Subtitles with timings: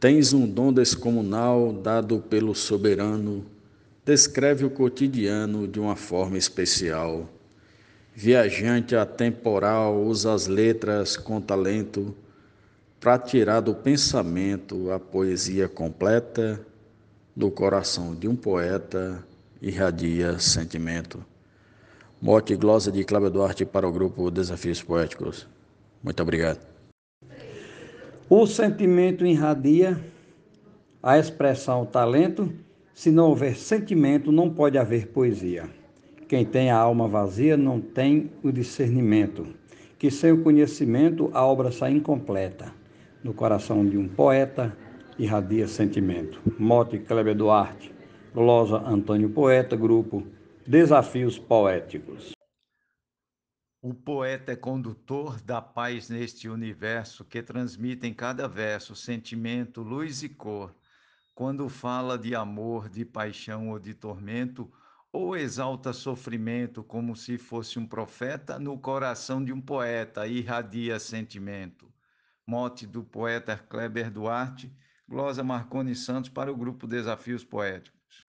[0.00, 3.44] Tens um dom descomunal dado pelo soberano,
[4.04, 7.28] descreve o cotidiano de uma forma especial.
[8.14, 12.14] Viajante atemporal, usa as letras com talento
[13.00, 16.60] para tirar do pensamento a poesia completa,
[17.34, 19.24] do coração de um poeta
[19.60, 21.24] irradia sentimento.
[22.22, 25.46] Mote e glosa de Cláudio Duarte para o grupo Desafios Poéticos.
[26.02, 26.77] Muito obrigado.
[28.30, 29.98] O sentimento irradia
[31.02, 32.52] a expressão talento.
[32.92, 35.64] Se não houver sentimento, não pode haver poesia.
[36.28, 39.46] Quem tem a alma vazia não tem o discernimento,
[39.98, 42.70] que sem o conhecimento a obra sai incompleta.
[43.24, 44.76] No coração de um poeta
[45.18, 46.38] irradia sentimento.
[46.58, 47.90] Mote Kleber Duarte,
[48.34, 50.22] glosa Antônio Poeta, grupo
[50.66, 52.37] Desafios Poéticos.
[53.80, 60.24] O poeta é condutor da paz neste universo que transmite em cada verso sentimento, luz
[60.24, 60.74] e cor.
[61.32, 64.68] Quando fala de amor, de paixão ou de tormento,
[65.12, 71.88] ou exalta sofrimento como se fosse um profeta, no coração de um poeta irradia sentimento.
[72.44, 74.72] Mote do poeta Kleber Duarte,
[75.08, 78.26] glosa Marconi Santos para o grupo Desafios Poéticos.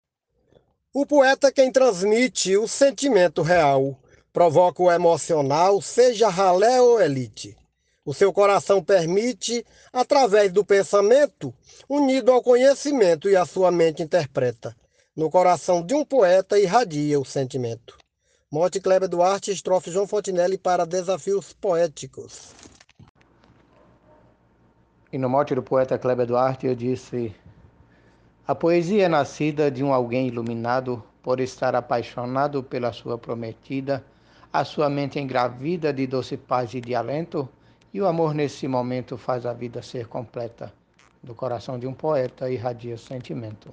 [0.92, 3.98] O poeta é quem transmite o sentimento real,
[4.32, 7.56] provoca o emocional, seja ralé ou elite.
[8.04, 11.52] O seu coração permite, através do pensamento,
[11.88, 14.74] unido ao conhecimento e a sua mente interpreta.
[15.14, 17.98] No coração de um poeta irradia o sentimento.
[18.50, 22.54] Mote Kleber Duarte, estrofe João Fontinelli para Desafios Poéticos.
[25.12, 27.34] E no mote do poeta Kleber Duarte eu disse
[28.48, 34.02] a poesia é nascida de um alguém iluminado por estar apaixonado pela sua prometida,
[34.52, 37.48] a sua mente engravida de doce paz e de alento,
[37.92, 40.72] e o amor nesse momento faz a vida ser completa.
[41.22, 43.70] Do coração de um poeta irradia sentimento.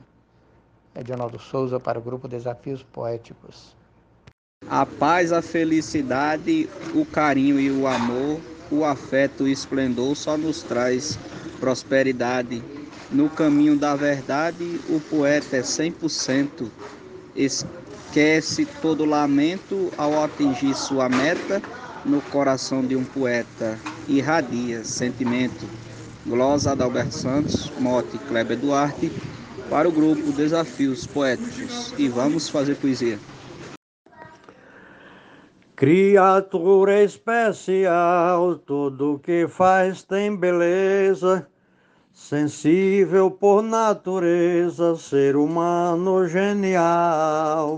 [0.96, 3.76] Edionaldo Souza para o grupo Desafios Poéticos.
[4.70, 8.40] A paz, a felicidade, o carinho e o amor,
[8.72, 11.20] o afeto e o esplendor só nos traz
[11.60, 12.64] prosperidade
[13.12, 16.70] no caminho da verdade, o poeta é 100%.
[18.16, 21.62] Esquece todo lamento ao atingir sua meta.
[22.06, 23.78] No coração de um poeta
[24.08, 25.68] irradia sentimento.
[26.26, 29.12] Glosa Adalberto Santos, mote Kleber Duarte,
[29.70, 31.94] para o grupo Desafios Poéticos.
[31.98, 33.20] E vamos fazer poesia.
[35.76, 41.46] Criatura especial, tudo que faz tem beleza
[42.16, 47.78] Sensível por natureza, ser humano genial.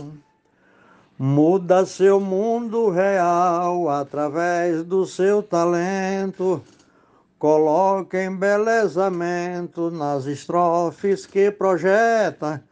[1.19, 6.61] Muda seu mundo real através do seu talento.
[7.39, 12.63] Coloca embelezamento nas estrofes que projeta.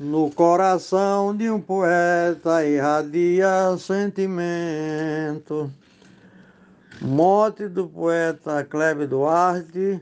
[0.00, 5.70] No coração de um poeta irradia sentimento.
[6.98, 10.00] Mote do poeta Cleve Duarte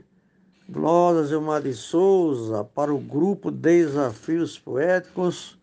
[0.69, 5.59] Glória Gilmar de Souza para o grupo Desafios Poéticos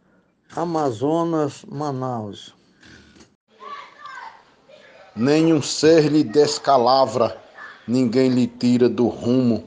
[0.57, 2.55] Amazonas, Manaus.
[5.15, 7.37] Nenhum ser lhe descalavra,
[7.87, 9.65] ninguém lhe tira do rumo,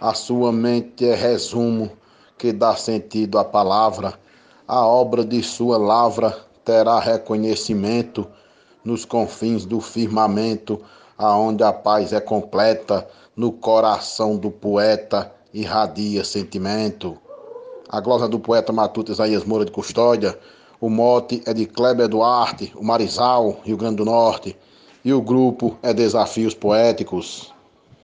[0.00, 1.92] a sua mente é resumo
[2.38, 4.18] que dá sentido à palavra,
[4.66, 6.34] a obra de sua lavra
[6.64, 8.26] terá reconhecimento
[8.82, 10.80] nos confins do firmamento,
[11.18, 13.06] aonde a paz é completa
[13.36, 17.18] no coração do poeta irradia sentimento.
[17.92, 20.38] A glosa do poeta matuto Isaías Moura de Custódia,
[20.80, 24.56] o mote é de Kleber Duarte, o Marizal, Rio Grande do Norte,
[25.04, 27.51] e o grupo é Desafios Poéticos.